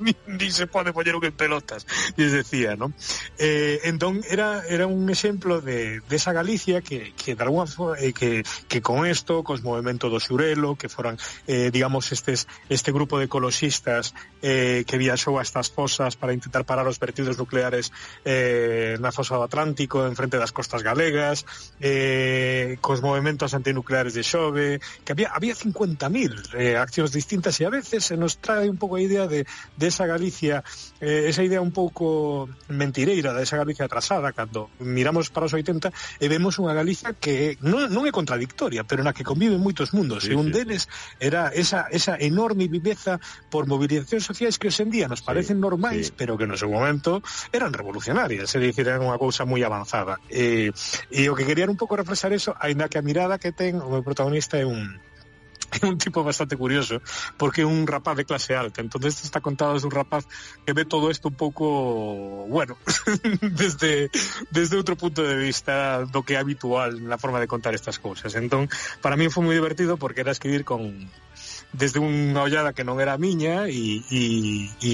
ni, 0.00 0.16
ni 0.24 0.48
se 0.48 0.64
pode 0.64 0.96
poñer 0.96 1.20
en 1.20 1.36
pelotas, 1.36 1.84
lles 2.16 2.32
decía, 2.32 2.72
non? 2.72 2.96
Eh, 3.36 3.84
entón, 3.84 4.24
era, 4.24 4.64
era 4.64 4.88
un 4.88 5.12
exemplo 5.12 5.60
de, 5.60 6.00
de 6.00 6.16
esa 6.16 6.32
Galicia 6.32 6.80
que, 6.80 7.12
que, 7.12 7.36
de 7.36 7.42
alguna, 7.44 7.68
eh, 8.00 8.16
que, 8.16 8.42
que 8.66 8.80
con 8.80 9.04
esto, 9.04 9.44
cos 9.44 9.60
movimento 9.60 10.08
do 10.08 10.16
Xurelo, 10.16 10.80
que 10.80 10.88
foran, 10.88 11.20
eh, 11.44 11.68
digamos, 11.68 12.10
estes, 12.16 12.48
este 12.72 12.90
grupo 12.90 13.20
de 13.20 13.28
ecologistas 13.28 14.16
eh, 14.40 14.88
que 14.88 14.96
viaxou 14.96 15.36
a 15.36 15.44
estas 15.44 15.68
fosas 15.68 16.16
para 16.16 16.32
intentar 16.32 16.64
parar 16.64 16.88
os 16.88 16.96
vertidos 16.96 17.36
nucleares 17.36 17.92
eh, 18.24 18.96
na 19.04 19.12
fosa 19.12 19.36
do 19.36 19.44
Atlántico, 19.44 20.08
en 20.08 20.16
frente 20.16 20.40
das 20.40 20.56
costas 20.56 20.80
galegas, 20.80 21.44
eh, 21.76 22.80
cos 22.80 23.04
movimentos 23.04 23.52
antinucleares 23.52 24.16
de 24.16 24.24
Xove, 24.24 24.80
que 25.04 25.12
había 25.12 25.25
había, 25.32 25.54
50.000 25.54 26.54
eh, 26.54 26.76
acciones 26.76 27.12
distintas 27.12 27.60
y 27.60 27.64
a 27.64 27.70
veces 27.70 28.04
se 28.04 28.16
nos 28.16 28.38
trae 28.38 28.68
un 28.68 28.76
poco 28.76 28.96
la 28.96 29.02
idea 29.02 29.26
de, 29.26 29.46
de 29.76 29.86
esa 29.86 30.06
Galicia, 30.06 30.64
eh, 31.00 31.26
esa 31.28 31.42
idea 31.42 31.60
un 31.60 31.72
pouco 31.72 32.48
mentireira 32.68 33.32
da 33.32 33.42
esa 33.42 33.56
Galicia 33.56 33.86
atrasada 33.86 34.32
cando 34.32 34.70
miramos 34.78 35.30
para 35.30 35.46
os 35.46 35.52
80 35.52 35.92
e 36.20 36.26
vemos 36.28 36.58
unha 36.58 36.72
Galicia 36.72 37.12
que 37.12 37.58
non, 37.60 37.92
non 37.92 38.08
é 38.08 38.12
contradictoria, 38.12 38.84
pero 38.84 39.04
na 39.04 39.12
que 39.12 39.26
conviven 39.26 39.60
moitos 39.60 39.92
mundos 39.92 40.24
sí, 40.24 40.32
e 40.32 40.38
un 40.38 40.50
sí. 40.50 40.62
deles 40.62 40.82
era 41.20 41.52
esa, 41.52 41.86
esa 41.90 42.16
enorme 42.18 42.68
viveza 42.68 43.20
por 43.50 43.66
movilizacións 43.68 44.24
sociais 44.24 44.56
que 44.56 44.68
hoxendía 44.68 45.08
nos 45.08 45.22
parecen 45.22 45.58
sí, 45.58 45.62
normais, 45.62 46.08
sí. 46.08 46.14
pero 46.16 46.36
que 46.40 46.48
no 46.48 46.56
seu 46.56 46.72
momento 46.72 47.20
eran 47.52 47.72
revolucionarias, 47.72 48.52
é 48.54 48.58
dicir, 48.60 48.88
eran 48.88 49.04
unha 49.04 49.20
cousa 49.20 49.44
moi 49.44 49.60
avanzada. 49.62 50.18
Eh, 50.32 50.72
e, 51.10 51.26
e 51.26 51.30
o 51.30 51.36
que 51.36 51.44
quería 51.44 51.66
era 51.66 51.74
un 51.74 51.80
pouco 51.80 51.96
refresar 51.96 52.32
eso, 52.32 52.54
aínda 52.60 52.88
que 52.88 52.98
a 52.98 53.04
mirada 53.04 53.38
que 53.38 53.52
ten 53.52 53.82
o 53.82 53.88
meu 53.90 54.02
protagonista 54.06 54.56
é 54.58 54.66
un 54.66 55.00
un 55.82 55.98
tipo 55.98 56.22
bastante 56.24 56.56
curioso 56.56 57.00
porque 57.36 57.64
un 57.64 57.86
rapaz 57.86 58.16
de 58.16 58.24
clase 58.24 58.54
alta. 58.54 58.80
Entonces 58.80 59.24
está 59.24 59.40
contado 59.40 59.74
desde 59.74 59.86
un 59.86 59.92
rapaz 59.92 60.26
que 60.64 60.72
ve 60.72 60.84
todo 60.84 61.10
isto 61.10 61.28
un 61.28 61.36
pouco 61.36 62.46
bueno 62.48 62.76
desde 63.40 64.10
desde 64.50 64.76
outro 64.76 64.96
punto 64.96 65.22
de 65.22 65.36
vista 65.36 66.04
do 66.06 66.22
que 66.22 66.36
habitual 66.36 67.00
na 67.02 67.18
forma 67.18 67.40
de 67.40 67.48
contar 67.50 67.74
estas 67.74 67.98
cousas 67.98 68.34
entón 68.34 68.68
para 69.02 69.16
mí 69.16 69.28
foi 69.28 69.44
moi 69.44 69.56
divertido 69.56 69.96
porque 69.96 70.22
era 70.22 70.32
escribir 70.32 70.64
con 70.64 71.10
desde 71.76 72.00
unha 72.00 72.40
ollada 72.40 72.72
que 72.72 72.82
non 72.82 72.96
era 72.98 73.20
miña 73.20 73.68
e, 73.68 74.00
e, 74.08 74.22
e, 74.80 74.92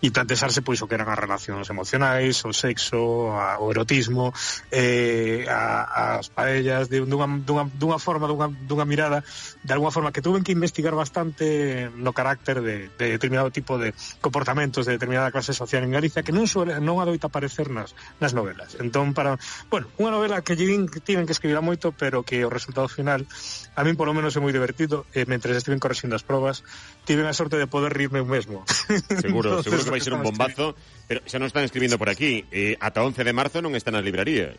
e 0.00 0.06
plantexarse 0.08 0.64
pois 0.64 0.80
o 0.80 0.88
que 0.88 0.96
eran 0.96 1.08
as 1.12 1.20
relacións 1.20 1.68
emocionais, 1.68 2.40
o 2.48 2.56
sexo, 2.56 3.30
a, 3.36 3.60
o 3.60 3.68
erotismo, 3.68 4.32
eh, 4.72 5.44
a, 5.46 6.18
as 6.18 6.32
paellas 6.32 6.88
de, 6.88 7.04
dunha, 7.04 7.28
dunha, 7.44 7.68
dunha 7.68 7.98
forma, 8.00 8.24
dunha, 8.24 8.48
dunha 8.48 8.88
mirada, 8.88 9.20
de 9.60 9.72
alguna 9.72 9.92
forma 9.92 10.12
que 10.12 10.24
tuven 10.24 10.42
que 10.42 10.56
investigar 10.56 10.96
bastante 10.96 11.92
no 11.94 12.16
carácter 12.16 12.64
de, 12.64 12.88
de 12.96 13.06
determinado 13.12 13.52
tipo 13.52 13.76
de 13.76 13.92
comportamentos 14.24 14.88
de 14.88 14.96
determinada 14.96 15.30
clase 15.30 15.52
social 15.52 15.84
en 15.84 15.92
Galicia 15.92 16.24
que 16.24 16.32
non 16.32 16.48
suele, 16.48 16.80
non 16.80 16.98
adoita 16.98 17.28
aparecer 17.28 17.68
nas, 17.68 17.92
nas 18.18 18.32
novelas. 18.32 18.80
Entón, 18.80 19.12
para, 19.12 19.36
bueno, 19.68 19.92
unha 20.00 20.10
novela 20.16 20.40
que 20.40 20.56
lle 20.56 20.64
din 20.64 20.88
que 20.88 21.36
escribirá 21.36 21.60
moito, 21.60 21.92
pero 21.92 22.24
que 22.24 22.40
o 22.44 22.50
resultado 22.50 22.88
final 22.88 23.28
a 23.76 23.84
min 23.84 23.96
polo 23.96 24.16
menos 24.16 24.36
é 24.36 24.40
moi 24.40 24.52
divertido 24.52 25.04
eh, 25.12 25.28
mentre 25.28 25.52
estiven 25.52 25.80
correxindo 25.80 26.16
as 26.16 26.21
probas, 26.22 26.62
tiven 27.04 27.26
a 27.26 27.34
sorte 27.34 27.58
de 27.58 27.66
poder 27.66 27.92
rirme 27.92 28.22
eu 28.22 28.26
mesmo. 28.26 28.62
Seguro, 29.20 29.60
Entonces, 29.60 29.70
seguro 29.70 29.84
que 29.84 29.94
vai 29.94 30.00
ser 30.02 30.14
un 30.14 30.22
bombazo, 30.22 30.74
pero 31.10 31.20
xa 31.26 31.42
non 31.42 31.50
están 31.50 31.66
escribindo 31.66 31.98
por 31.98 32.08
aquí, 32.08 32.46
eh, 32.54 32.78
ata 32.78 33.02
11 33.02 33.22
de 33.26 33.34
marzo 33.34 33.58
non 33.60 33.74
están 33.74 33.98
as 33.98 34.04
librarías. 34.06 34.58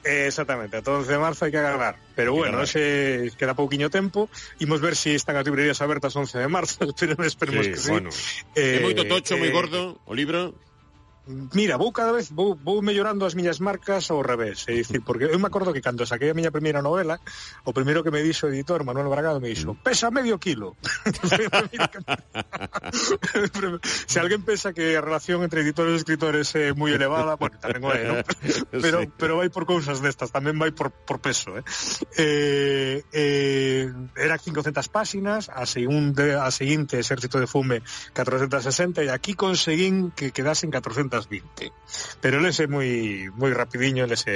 Eh, 0.00 0.32
exactamente, 0.32 0.80
ata 0.80 0.96
11 0.96 1.12
de 1.12 1.20
marzo 1.20 1.44
hai 1.44 1.52
que 1.52 1.60
agarrar 1.60 2.00
Pero 2.16 2.32
que 2.32 2.48
bueno, 2.48 2.64
se 2.64 3.28
ese 3.28 3.36
queda 3.36 3.52
pouquiño 3.52 3.92
tempo 3.92 4.32
Imos 4.56 4.80
ver 4.80 4.96
se 4.96 5.12
si 5.12 5.20
están 5.20 5.36
as 5.36 5.44
librerías 5.44 5.76
abertas 5.84 6.16
11 6.16 6.40
de 6.40 6.48
marzo 6.48 6.88
Pero 6.96 7.20
esperemos 7.20 7.68
sí, 7.68 7.72
que 7.72 7.80
sí 7.84 7.92
bueno. 7.92 8.08
eh, 8.56 8.80
É 8.80 8.80
moito 8.80 9.04
tocho, 9.04 9.36
eh, 9.36 9.40
moi 9.44 9.52
gordo 9.52 10.00
o 10.08 10.16
libro 10.16 10.56
mira, 11.26 11.76
vou 11.76 11.92
cada 11.92 12.12
vez 12.12 12.30
vou, 12.30 12.56
vou 12.56 12.82
mellorando 12.82 13.24
as 13.24 13.34
miñas 13.34 13.60
marcas 13.60 14.10
ao 14.10 14.22
revés, 14.22 14.64
é 14.68 14.74
dicir, 14.74 15.02
porque 15.02 15.24
eu 15.24 15.38
me 15.38 15.46
acordo 15.46 15.72
que 15.72 15.80
cando 15.80 16.06
saquei 16.06 16.30
a 16.30 16.34
miña 16.34 16.50
primeira 16.50 16.82
novela, 16.82 17.20
o 17.64 17.72
primeiro 17.72 18.02
que 18.02 18.10
me 18.10 18.22
dixo 18.22 18.46
o 18.46 18.50
editor 18.50 18.84
Manuel 18.84 19.10
Bragado 19.10 19.40
me 19.40 19.48
dixo, 19.48 19.74
mm. 19.74 19.76
"Pesa 19.84 20.10
medio 20.10 20.38
kilo." 20.38 20.76
Se 24.06 24.20
alguén 24.20 24.42
pensa 24.42 24.72
que 24.72 24.96
a 24.96 25.02
relación 25.02 25.42
entre 25.42 25.62
editores 25.62 25.94
e 25.94 26.00
escritores 26.02 26.54
é 26.56 26.72
moi 26.72 26.92
elevada, 26.94 27.36
bueno, 27.36 27.58
tamén 27.60 27.84
o 27.84 27.92
é, 27.92 28.04
¿no? 28.06 28.22
pero 28.84 29.04
sí. 29.04 29.12
pero 29.16 29.36
vai 29.38 29.50
por 29.50 29.66
cousas 29.66 30.00
destas, 30.00 30.32
tamén 30.32 30.58
vai 30.58 30.72
por, 30.72 30.90
por 30.90 31.20
peso, 31.20 31.58
eh. 31.58 31.64
Eh, 32.16 33.04
eh 33.12 33.92
era 34.16 34.38
500 34.38 34.88
páxinas, 34.88 35.50
a 35.52 35.66
seguinte, 35.66 36.34
a 36.34 36.50
seguinte 36.50 36.98
Exército 36.98 37.38
de 37.38 37.46
Fume 37.46 37.82
460 38.14 39.04
e 39.04 39.10
aquí 39.10 39.34
conseguín 39.34 40.10
que 40.12 40.32
quedasen 40.32 40.70
400 40.70 41.09
20. 41.10 41.72
Pero 42.20 42.38
él 42.38 42.46
es 42.46 42.68
muy, 42.68 43.30
muy 43.34 43.52
rapidiño, 43.52 44.04
él 44.04 44.12
es, 44.12 44.26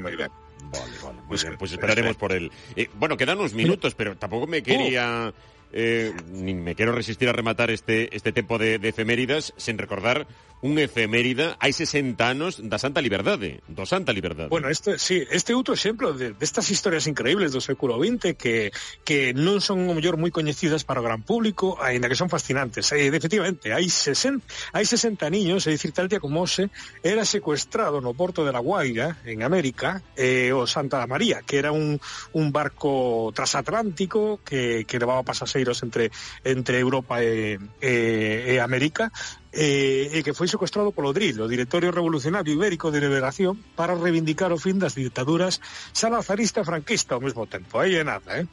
muy 0.00 0.16
bien. 0.16 0.30
Vale, 0.70 0.92
vale, 1.02 1.18
muy 1.18 1.28
pues, 1.28 1.44
bien, 1.44 1.56
pues 1.58 1.72
esperaremos 1.72 2.16
por 2.16 2.32
él. 2.32 2.50
Eh, 2.76 2.88
bueno, 2.94 3.16
quedan 3.16 3.38
unos 3.38 3.54
minutos, 3.54 3.94
pero 3.94 4.16
tampoco 4.16 4.46
me 4.46 4.62
quería... 4.62 5.32
eh, 5.72 6.12
me 6.30 6.74
quero 6.74 6.92
resistir 6.92 7.28
a 7.28 7.32
rematar 7.32 7.70
este, 7.70 8.14
este 8.14 8.32
tempo 8.32 8.58
de, 8.58 8.78
de 8.78 8.88
efeméridas 8.88 9.52
sen 9.56 9.78
recordar 9.78 10.26
un 10.62 10.78
efemérida 10.78 11.58
hai 11.58 11.74
60 11.74 12.14
anos 12.22 12.62
da 12.62 12.78
Santa 12.78 13.02
Liberdade, 13.02 13.66
do 13.66 13.82
Santa 13.82 14.14
Liberdade. 14.14 14.46
Bueno, 14.46 14.70
este, 14.70 14.94
sí, 14.94 15.26
este 15.26 15.58
outro 15.58 15.74
exemplo 15.74 16.14
de, 16.14 16.38
destas 16.38 16.62
estas 16.62 16.70
historias 16.70 17.10
increíbles 17.10 17.50
do 17.50 17.58
século 17.58 17.98
XX 17.98 18.38
que, 18.38 18.70
que 19.02 19.34
non 19.34 19.58
son 19.58 19.82
o 19.90 19.92
mellor 19.98 20.14
moi 20.14 20.30
coñecidas 20.30 20.86
para 20.86 21.02
o 21.02 21.04
gran 21.04 21.26
público, 21.26 21.74
aínda 21.82 22.06
que 22.06 22.14
son 22.14 22.30
fascinantes. 22.30 22.94
E, 22.94 23.10
efectivamente, 23.10 23.74
hai 23.74 23.90
60, 23.90 24.46
hai 24.70 24.86
60 24.86 25.26
niños, 25.34 25.66
é 25.66 25.74
dicir, 25.74 25.90
tal 25.90 26.06
día 26.06 26.22
como 26.22 26.38
hoxe, 26.38 26.70
era 27.02 27.26
secuestrado 27.26 27.98
no 27.98 28.14
porto 28.14 28.46
de 28.46 28.54
La 28.54 28.62
Guaira, 28.62 29.18
en 29.26 29.42
América, 29.42 29.98
eh, 30.14 30.54
o 30.54 30.70
Santa 30.70 31.02
María, 31.10 31.42
que 31.42 31.58
era 31.58 31.74
un, 31.74 31.98
un 32.38 32.46
barco 32.54 33.34
transatlántico 33.34 34.38
que, 34.46 34.86
que 34.86 35.02
levaba 35.02 35.26
pasase 35.26 35.58
pasaseiros 35.62 35.82
entre, 35.82 36.10
entre 36.44 36.78
Europa 36.78 37.22
e, 37.22 37.58
e, 37.80 38.54
e 38.54 38.58
América, 38.58 39.12
eh, 39.52 40.08
e 40.08 40.24
que 40.24 40.32
foi 40.32 40.48
secuestrado 40.48 40.96
polo 40.96 41.12
DRIL, 41.12 41.44
o 41.44 41.48
Directorio 41.48 41.92
Revolucionario 41.92 42.56
Ibérico 42.56 42.88
de 42.88 43.04
Liberación, 43.04 43.60
para 43.76 43.92
reivindicar 43.92 44.48
o 44.48 44.58
fin 44.58 44.80
das 44.80 44.96
dictaduras 44.96 45.60
salazarista 45.92 46.64
e 46.64 46.68
franquista 46.68 47.14
ao 47.14 47.20
mesmo 47.20 47.44
tempo. 47.44 47.76
Aí 47.76 48.00
é 48.00 48.04
nada, 48.04 48.40
eh? 48.40 48.48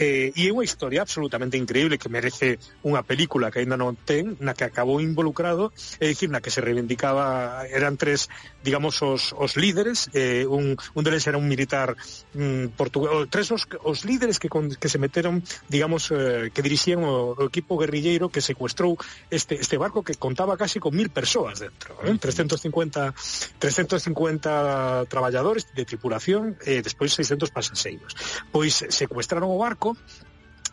eh 0.00 0.32
e 0.32 0.48
é 0.48 0.50
unha 0.52 0.64
historia 0.64 1.04
absolutamente 1.04 1.60
increíble 1.60 2.00
que 2.00 2.08
merece 2.08 2.56
unha 2.80 3.04
película 3.04 3.52
que 3.52 3.60
aínda 3.60 3.76
non 3.76 3.92
ten, 4.00 4.40
na 4.40 4.56
que 4.56 4.64
acabou 4.64 5.04
involucrado, 5.04 5.68
é 6.00 6.08
dicir, 6.08 6.32
na 6.32 6.40
que 6.40 6.48
se 6.48 6.64
reivindicaba, 6.64 7.68
eran 7.68 8.00
tres, 8.00 8.32
digamos, 8.64 8.96
os, 9.04 9.36
os 9.36 9.52
líderes, 9.60 10.08
eh, 10.16 10.48
un, 10.48 10.80
un 10.80 11.02
deles 11.04 11.28
era 11.28 11.36
un 11.36 11.44
militar 11.44 11.92
mm, 12.32 12.72
portugués, 12.72 13.28
tres 13.28 13.52
os, 13.52 13.68
os 13.84 14.08
líderes 14.08 14.40
que, 14.40 14.48
con, 14.48 14.72
que 14.72 14.88
se 14.88 14.96
meteron, 14.96 15.44
digamos, 15.68 16.08
eh, 16.08 16.48
que 16.56 16.64
dirixían 16.64 17.04
o, 17.04 17.36
o 17.36 17.44
equipo 17.44 17.76
guerrilleiro 17.76 18.32
que 18.32 18.40
secuestrou 18.40 18.96
este, 19.28 19.60
este 19.60 19.76
barco 19.76 20.00
que 20.00 20.16
con 20.16 20.37
contaba 20.38 20.56
casi 20.56 20.78
con 20.78 20.94
mil 20.94 21.10
persoas 21.10 21.58
dentro, 21.58 21.98
eh? 22.04 22.14
350 22.16 23.12
350 23.58 25.06
traballadores 25.10 25.66
de 25.74 25.84
tripulación 25.84 26.54
e 26.62 26.78
eh, 26.78 26.80
despois 26.80 27.10
600 27.10 27.50
pasaxeiros. 27.50 28.14
Pois 28.54 28.86
secuestraron 28.86 29.50
o 29.50 29.58
barco 29.58 29.98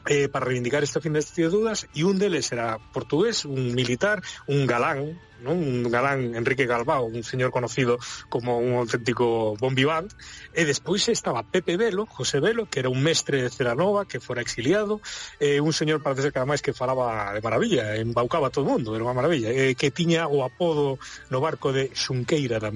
eh, 0.08 0.30
para 0.30 0.46
reivindicar 0.46 0.84
este 0.84 1.02
fin 1.02 1.14
de 1.14 1.24
dudas 1.50 1.88
e 1.94 2.04
un 2.04 2.18
deles 2.20 2.52
era 2.52 2.78
portugués, 2.94 3.46
un 3.46 3.74
militar, 3.74 4.22
un 4.48 4.66
galán, 4.66 5.18
non? 5.42 5.58
un 5.58 5.90
galán 5.90 6.34
Enrique 6.36 6.66
Galbao, 6.66 7.06
un 7.06 7.24
señor 7.24 7.52
conocido 7.52 7.98
como 8.30 8.58
un 8.58 8.78
auténtico 8.78 9.56
bombiván, 9.58 10.10
e 10.54 10.64
eh, 10.64 10.66
despois 10.66 11.06
estaba 11.10 11.44
Pepe 11.44 11.78
Velo, 11.78 12.06
José 12.06 12.40
Velo, 12.40 12.70
que 12.70 12.82
era 12.82 12.90
un 12.90 13.02
mestre 13.02 13.42
de 13.42 13.50
Ceranova, 13.50 14.06
que 14.06 14.22
fora 14.22 14.42
exiliado, 14.42 15.02
eh, 15.40 15.62
un 15.62 15.74
señor 15.74 16.02
parece 16.02 16.32
que 16.32 16.40
ademais 16.40 16.62
que 16.62 16.74
falaba 16.74 17.34
de 17.34 17.42
maravilla, 17.42 17.96
embaucaba 17.98 18.50
todo 18.50 18.66
o 18.66 18.72
mundo, 18.74 18.94
era 18.94 19.06
unha 19.06 19.18
maravilla, 19.18 19.50
eh, 19.54 19.74
que 19.74 19.94
tiña 19.94 20.30
o 20.30 20.46
apodo 20.46 20.98
no 21.30 21.40
barco 21.42 21.74
de 21.74 21.94
Xunqueira 21.94 22.62
da 22.62 22.72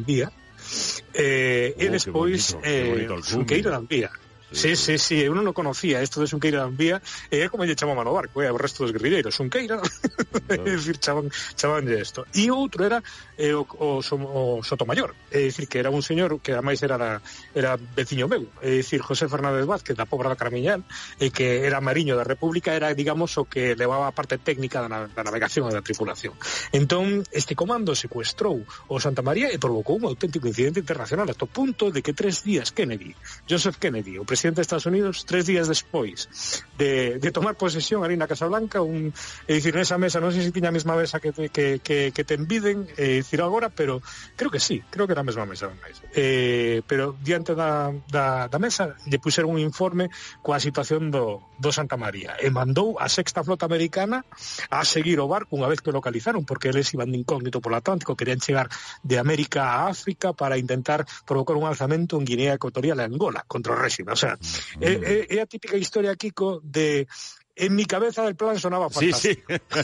eh, 1.13 1.73
oh, 1.75 1.81
e 1.81 1.85
despois 1.89 2.53
bonito, 2.53 3.15
eh, 3.17 3.23
Xunqueira. 3.23 3.71
Da 3.71 4.28
Sí, 4.51 4.75
sí, 4.75 4.97
sí, 4.97 5.27
uno 5.29 5.45
non 5.45 5.53
conocía, 5.53 6.01
isto 6.01 6.17
de 6.17 6.25
Xunqueira 6.25 6.65
da 6.65 6.67
Ambía, 6.67 6.97
e 7.29 7.45
é 7.45 7.47
como 7.53 7.69
lle 7.69 7.77
chamaban 7.77 8.09
ao 8.09 8.17
barco, 8.17 8.41
é 8.41 8.49
eh, 8.49 8.53
o 8.53 8.57
resto 8.57 8.81
dos 8.81 8.89
guerrilleiros, 8.89 9.37
Xunqueira, 9.37 9.77
claro. 9.77 10.49
é 10.49 10.57
dicir, 10.57 10.97
chaman, 10.97 11.29
chamanlle 11.53 12.01
isto. 12.01 12.25
E 12.33 12.49
outro 12.49 12.81
era 12.81 12.97
eh, 13.37 13.53
o, 13.53 13.61
o, 13.61 14.01
o 14.01 14.43
Sotomayor, 14.65 15.13
é 15.29 15.45
dicir, 15.45 15.69
que 15.69 15.77
era 15.77 15.93
un 15.93 16.01
señor 16.01 16.41
que 16.41 16.57
ademais 16.57 16.81
era 16.81 16.97
da, 16.97 17.21
era 17.53 17.77
veciño 17.77 18.25
meu, 18.25 18.49
é 18.65 18.81
dicir, 18.81 19.05
José 19.05 19.29
Fernández 19.29 19.69
Vázquez, 19.69 19.93
da 19.93 20.09
Pobra 20.09 20.33
da 20.33 20.39
Carmiñán, 20.39 20.81
e 21.21 21.29
que 21.29 21.61
era 21.69 21.77
mariño 21.77 22.17
da 22.17 22.25
República, 22.25 22.73
era, 22.73 22.89
digamos, 22.97 23.37
o 23.37 23.45
que 23.45 23.77
levaba 23.77 24.09
a 24.09 24.17
parte 24.17 24.41
técnica 24.41 24.81
da, 24.81 25.05
da 25.13 25.21
navegación 25.21 25.69
e 25.69 25.77
da 25.77 25.85
tripulación. 25.85 26.33
Entón, 26.73 27.21
este 27.29 27.53
comando 27.53 27.93
secuestrou 27.93 28.65
o 28.89 28.97
Santa 28.97 29.21
María 29.21 29.53
e 29.53 29.61
provocou 29.61 30.01
un 30.01 30.09
auténtico 30.09 30.49
incidente 30.49 30.81
internacional, 30.81 31.29
hasta 31.29 31.45
o 31.45 31.53
punto 31.53 31.93
de 31.93 32.01
que 32.01 32.17
tres 32.17 32.41
días 32.41 32.73
Kennedy, 32.73 33.13
Joseph 33.45 33.77
Kennedy, 33.77 34.17
o 34.17 34.25
presidente 34.25 34.38
presidente 34.39 34.59
de 34.59 34.61
Estados 34.61 34.85
Unidos 34.85 35.25
tres 35.25 35.45
días 35.45 35.67
despois 35.67 36.63
de, 36.77 37.19
de 37.19 37.31
tomar 37.31 37.59
posesión 37.59 38.07
ali 38.07 38.15
na 38.15 38.23
Casa 38.23 38.47
Blanca 38.47 38.79
un, 38.79 39.11
é 39.51 39.59
dicir, 39.59 39.75
nesa 39.75 39.99
mesa, 39.99 40.23
non 40.23 40.31
sei 40.31 40.47
se 40.47 40.55
tiña 40.55 40.71
a 40.71 40.75
mesma 40.75 40.95
mesa 40.95 41.19
que, 41.19 41.35
que, 41.51 41.83
que, 41.83 42.15
que 42.15 42.23
te 42.23 42.39
enviden 42.39 42.87
é 42.95 43.19
dicir 43.19 43.43
agora, 43.43 43.67
pero 43.67 43.99
creo 44.39 44.47
que 44.47 44.63
sí 44.63 44.79
creo 44.87 45.03
que 45.03 45.11
era 45.11 45.27
a 45.27 45.27
mesma 45.27 45.43
mesa 45.43 45.67
eh, 46.15 46.79
pero 46.87 47.19
diante 47.19 47.51
da, 47.51 47.91
da, 48.07 48.47
da 48.47 48.59
mesa 48.63 48.95
lle 49.03 49.19
puxeron 49.19 49.51
un 49.51 49.59
informe 49.59 50.07
coa 50.39 50.63
situación 50.63 51.11
do, 51.11 51.43
do 51.59 51.75
Santa 51.75 51.99
María 51.99 52.39
e 52.39 52.47
mandou 52.47 52.95
a 52.95 53.11
sexta 53.11 53.43
flota 53.43 53.67
americana 53.67 54.23
a 54.71 54.87
seguir 54.87 55.19
o 55.19 55.27
barco 55.27 55.59
unha 55.59 55.67
vez 55.67 55.83
que 55.83 55.91
o 55.91 55.95
localizaron 55.99 56.47
porque 56.47 56.71
eles 56.71 56.87
iban 56.95 57.11
de 57.11 57.19
incógnito 57.19 57.59
polo 57.59 57.75
Atlántico 57.75 58.15
querían 58.15 58.39
chegar 58.39 58.71
de 59.03 59.19
América 59.19 59.83
a 59.83 59.91
África 59.91 60.31
para 60.31 60.55
intentar 60.55 61.03
provocar 61.27 61.59
un 61.59 61.67
alzamento 61.67 62.15
en 62.15 62.23
Guinea 62.23 62.55
Ecuatorial 62.55 63.03
e 63.03 63.07
Angola 63.09 63.43
contra 63.43 63.73
o 63.73 63.79
régimen, 63.79 64.13
o 64.13 64.19
sea, 64.19 64.28
mm. 64.35 64.83
é, 64.83 64.91
é, 64.93 65.37
é 65.37 65.41
a 65.41 65.47
típica 65.47 65.77
historia, 65.77 66.15
Kiko, 66.15 66.61
de 66.63 67.07
en 67.55 67.75
mi 67.75 67.85
cabeza 67.85 68.25
el 68.27 68.35
plan 68.35 68.57
sonaba 68.59 68.89
fantástico. 68.89 69.43
Sí, 69.47 69.57
sí. 69.57 69.83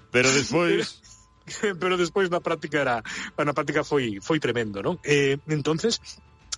Pero 0.12 0.30
despois 0.30 1.02
pero 1.80 1.96
despois 1.96 2.30
na 2.30 2.40
práctica 2.40 2.80
era 2.80 2.96
na 3.36 3.52
práctica 3.52 3.84
foi 3.84 4.20
foi 4.24 4.40
tremendo, 4.40 4.80
non? 4.80 4.96
Eh, 5.04 5.36
entonces 5.48 6.00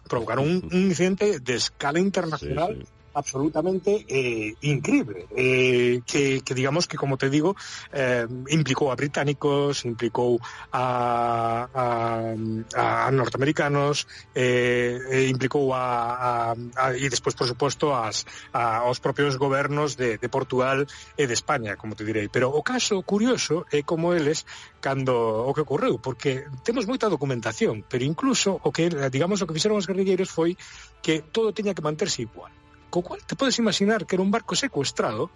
provocaron 0.07 0.47
un, 0.47 0.57
un 0.71 0.83
incidente 0.87 1.41
de 1.43 1.55
escala 1.59 1.99
internacional 1.99 2.79
sí, 2.79 2.87
sí 2.87 2.96
absolutamente 3.17 4.05
eh, 4.09 4.55
increíble, 4.61 5.27
eh, 5.35 6.03
que, 6.05 6.43
que, 6.45 6.55
digamos 6.55 6.87
que, 6.87 7.01
como 7.01 7.17
te 7.17 7.31
digo, 7.31 7.57
eh, 7.93 8.29
implicou 8.53 8.93
a 8.93 8.95
británicos, 8.95 9.89
implicou 9.89 10.37
a, 10.71 11.65
a, 11.73 13.09
a 13.09 13.11
norteamericanos, 13.11 14.07
eh 14.37 15.33
implicou 15.33 15.73
a, 15.73 16.53
a, 16.53 16.93
e 16.93 17.09
despois, 17.09 17.33
por 17.33 17.49
suposto, 17.49 17.97
as, 17.97 18.29
aos 18.53 19.01
propios 19.01 19.41
gobernos 19.41 19.97
de, 19.97 20.21
de 20.21 20.29
Portugal 20.29 20.85
e 21.17 21.25
de 21.25 21.33
España, 21.33 21.81
como 21.81 21.97
te 21.97 22.05
direi. 22.05 22.29
Pero 22.29 22.53
o 22.53 22.61
caso 22.61 23.01
curioso 23.01 23.65
é 23.73 23.81
como 23.81 24.13
eles 24.13 24.45
cando 24.85 25.49
o 25.49 25.51
que 25.57 25.65
ocorreu, 25.65 25.97
porque 25.99 26.45
temos 26.63 26.85
moita 26.85 27.09
documentación, 27.09 27.81
pero 27.89 28.05
incluso 28.05 28.61
o 28.61 28.71
que, 28.71 28.93
digamos, 29.09 29.41
o 29.41 29.49
que 29.49 29.57
fixeron 29.57 29.81
os 29.81 29.89
guerrilleiros 29.89 30.29
foi 30.29 30.53
que 31.01 31.25
todo 31.25 31.57
teña 31.57 31.73
que 31.73 31.81
manterse 31.81 32.21
igual 32.23 32.53
co 32.91 33.03
cual 33.03 33.21
te 33.25 33.37
podes 33.37 33.59
imaginar 33.59 34.07
que 34.07 34.17
era 34.17 34.23
un 34.23 34.31
barco 34.31 34.55
secuestrado 34.55 35.31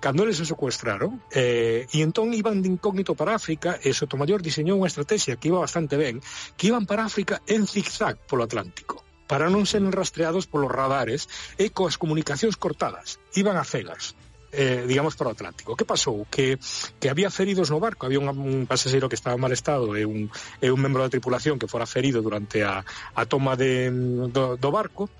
cando 0.00 0.24
eles 0.24 0.40
o 0.40 0.46
secuestraron 0.46 1.22
eh, 1.30 1.86
e 1.90 1.98
entón 2.02 2.34
iban 2.34 2.62
de 2.62 2.68
incógnito 2.68 3.14
para 3.14 3.34
África 3.34 3.78
e 3.82 3.94
Sotomayor 3.94 4.42
diseñou 4.42 4.76
unha 4.78 4.90
estrategia 4.90 5.38
que 5.38 5.48
iba 5.48 5.62
bastante 5.62 5.94
ben 5.96 6.20
que 6.58 6.68
iban 6.70 6.84
para 6.84 7.06
África 7.06 7.40
en 7.46 7.64
zigzag 7.66 8.18
polo 8.26 8.44
Atlántico 8.44 9.06
para 9.26 9.50
non 9.50 9.66
ser 9.66 9.82
rastreados 9.82 10.46
polos 10.46 10.70
radares 10.70 11.26
e 11.58 11.70
coas 11.74 11.98
comunicacións 11.98 12.54
cortadas 12.58 13.18
iban 13.34 13.58
a 13.58 13.66
cegas 13.66 14.14
eh, 14.56 14.84
digamos, 14.88 15.16
para 15.16 15.28
o 15.28 15.32
Atlántico. 15.32 15.76
Que 15.76 15.84
pasou? 15.84 16.24
Que, 16.30 16.58
que 16.98 17.10
había 17.10 17.30
feridos 17.30 17.68
no 17.68 17.78
barco, 17.78 18.06
había 18.06 18.18
un, 18.18 18.28
un 18.32 18.64
pasaxeiro 18.64 19.08
que 19.08 19.14
estaba 19.14 19.36
en 19.36 19.42
mal 19.42 19.52
estado 19.52 19.94
e 19.96 20.08
un, 20.08 20.32
e 20.64 20.72
un 20.72 20.80
membro 20.80 21.04
da 21.04 21.12
tripulación 21.12 21.60
que 21.60 21.68
fora 21.68 21.84
ferido 21.84 22.24
durante 22.24 22.64
a, 22.64 22.80
a 22.80 23.22
toma 23.28 23.54
de, 23.54 23.92
do, 24.32 24.56
do 24.56 24.70
barco, 24.72 25.12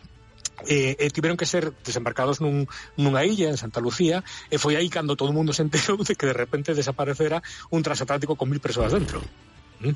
e, 0.66 0.98
e 0.98 1.06
tiveron 1.14 1.38
que 1.38 1.46
ser 1.46 1.72
desembarcados 1.80 2.42
nun, 2.42 2.66
nunha 2.98 3.22
illa 3.22 3.48
en 3.48 3.56
Santa 3.56 3.80
Lucía 3.80 4.20
e 4.50 4.58
foi 4.58 4.74
aí 4.74 4.90
cando 4.90 5.16
todo 5.16 5.30
o 5.30 5.36
mundo 5.36 5.54
se 5.54 5.62
enterou 5.62 6.02
de 6.02 6.18
que 6.18 6.26
de 6.26 6.36
repente 6.36 6.74
desaparecera 6.74 7.40
un 7.70 7.80
transatlántico 7.80 8.36
con 8.36 8.50
mil 8.50 8.60
persoas 8.60 8.92
dentro. 8.92 9.22
Mm? 9.80 9.94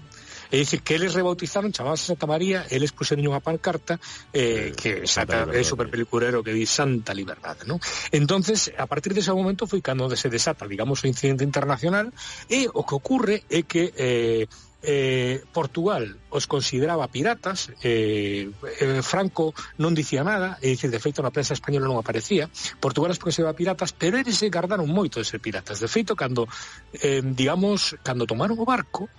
É 0.50 0.59
dicir, 0.59 0.83
que 0.83 0.95
eles 0.99 1.15
rebautizaron, 1.15 1.71
chamábanse 1.71 2.11
Santa 2.11 2.27
María, 2.27 2.67
eles 2.75 2.91
puseron 2.91 3.23
unha 3.23 3.39
pancarta 3.39 4.03
eh, 4.35 4.75
que 4.75 5.07
Santa, 5.07 5.47
é 5.47 5.62
super 5.62 5.87
peliculero 5.87 6.43
que 6.43 6.50
di 6.50 6.67
Santa 6.67 7.15
Liberdade, 7.15 7.62
non? 7.71 7.79
Entonces, 8.11 8.75
a 8.75 8.91
partir 8.91 9.15
dese 9.15 9.31
de 9.31 9.39
momento 9.39 9.71
foi 9.71 9.79
cando 9.79 10.11
se 10.19 10.27
desata, 10.27 10.67
digamos, 10.67 10.99
o 11.03 11.07
incidente 11.07 11.47
internacional 11.47 12.11
e 12.50 12.67
o 12.67 12.83
que 12.83 12.99
ocurre 12.99 13.47
é 13.47 13.62
que 13.62 13.95
eh, 13.95 14.50
eh, 14.83 15.45
Portugal 15.53 16.17
os 16.31 16.47
consideraba 16.47 17.09
piratas, 17.09 17.73
eh, 17.83 18.49
eh, 18.81 19.03
Franco 19.03 19.53
non 19.77 19.93
dicía 19.93 20.25
nada, 20.25 20.57
e 20.65 20.73
dicir, 20.73 20.89
de 20.89 21.03
feito 21.03 21.21
na 21.21 21.35
prensa 21.35 21.53
española 21.53 21.91
non 21.91 22.01
aparecía, 22.01 22.49
Portugal 22.81 23.13
os 23.13 23.21
consideraba 23.21 23.57
piratas, 23.57 23.93
pero 23.93 24.17
eles 24.17 24.41
se 24.41 24.49
gardaron 24.49 24.89
moito 24.89 25.21
de 25.21 25.29
ser 25.29 25.43
piratas. 25.43 25.83
De 25.83 25.89
feito, 25.89 26.17
cando, 26.17 26.49
eh, 26.97 27.21
digamos, 27.21 27.97
cando 28.01 28.25
tomaron 28.25 28.57
o 28.57 28.65
barco, 28.65 29.13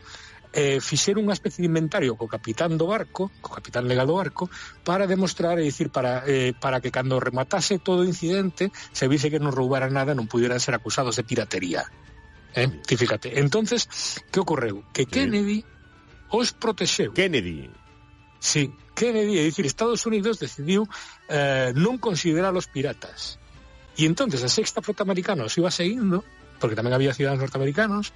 eh, 0.54 0.84
fixeron 0.84 1.24
unha 1.24 1.36
especie 1.36 1.64
de 1.64 1.72
inventario 1.72 2.20
co 2.20 2.28
capitán 2.28 2.76
do 2.76 2.90
barco, 2.90 3.32
co 3.40 3.50
capitán 3.56 3.88
legal 3.88 4.08
do 4.08 4.20
barco, 4.20 4.52
para 4.84 5.08
demostrar, 5.08 5.60
e 5.60 5.68
dicir, 5.68 5.94
para, 5.94 6.28
eh, 6.28 6.52
para 6.58 6.84
que 6.84 6.92
cando 6.92 7.24
rematase 7.24 7.80
todo 7.80 8.04
o 8.04 8.10
incidente 8.10 8.72
se 8.92 9.08
vise 9.08 9.32
que 9.32 9.40
non 9.40 9.56
roubara 9.56 9.88
nada 9.88 10.12
non 10.12 10.28
pudieran 10.28 10.60
ser 10.60 10.76
acusados 10.76 11.16
de 11.16 11.24
piratería. 11.24 11.88
Eh? 12.56 12.68
Fíjate. 12.86 13.40
Entonces, 13.40 13.88
que 14.32 14.40
ocorreu? 14.40 14.84
Que. 14.94 15.06
Kennedy 15.06 15.64
os 16.32 16.52
protexeu. 16.52 17.12
Kennedy. 17.14 17.70
Sí, 18.40 18.72
Kennedy, 18.96 19.38
é 19.40 19.44
dicir, 19.44 19.66
Estados 19.66 20.06
Unidos 20.06 20.40
decidiu 20.40 20.88
eh, 21.30 21.72
non 21.76 22.00
considerar 22.02 22.56
os 22.56 22.66
piratas. 22.66 23.38
E 24.00 24.08
entonces 24.08 24.42
a 24.42 24.50
sexta 24.50 24.82
flota 24.82 25.04
americana 25.04 25.46
os 25.46 25.54
iba 25.60 25.70
seguindo, 25.70 26.24
porque 26.58 26.78
tamén 26.78 26.96
había 26.96 27.14
ciudadanos 27.14 27.44
norteamericanos, 27.44 28.16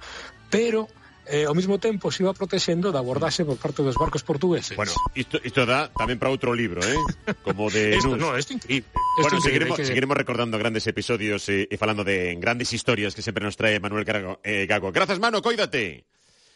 pero 0.50 0.88
eh, 1.26 1.44
ao 1.44 1.54
mesmo 1.54 1.78
tempo 1.78 2.10
se 2.14 2.22
iba 2.22 2.32
protexendo 2.32 2.94
da 2.94 3.02
abordaxe 3.02 3.44
por 3.44 3.58
parte 3.58 3.82
dos 3.82 3.98
barcos 3.98 4.22
portugueses. 4.22 4.78
Bueno, 4.78 4.94
isto, 5.14 5.42
isto 5.42 5.66
dá 5.66 5.90
tamén 5.90 6.16
para 6.16 6.30
outro 6.30 6.54
libro, 6.54 6.80
eh? 6.82 6.98
Como 7.42 7.68
de... 7.68 7.94
Esto, 7.98 8.14
no, 8.14 8.34
isto 8.38 8.54
increíble. 8.54 8.90
Bueno, 8.94 9.38
isto 9.38 9.46
seguiremos, 9.46 9.76
que... 9.76 9.84
seguiremos 9.84 10.16
recordando 10.16 10.54
grandes 10.58 10.86
episodios 10.86 11.46
e, 11.50 11.66
e 11.66 11.76
falando 11.76 12.06
de 12.06 12.38
grandes 12.38 12.70
historias 12.72 13.14
que 13.14 13.22
sempre 13.26 13.42
nos 13.42 13.58
trae 13.58 13.82
Manuel 13.82 14.06
Gago. 14.06 14.38
Eh, 14.46 14.66
Gago. 14.70 14.94
Grazas, 14.94 15.18
mano, 15.18 15.42
coídate. 15.42 16.06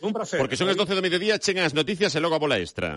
Un 0.00 0.14
placer. 0.14 0.40
Porque 0.40 0.56
son 0.56 0.70
as 0.70 0.78
12 0.78 0.96
do 0.96 1.04
mediodía, 1.04 1.36
chegan 1.36 1.66
as 1.66 1.76
noticias 1.76 2.14
e 2.16 2.20
logo 2.22 2.38
a 2.38 2.40
bola 2.40 2.56
extra. 2.56 2.96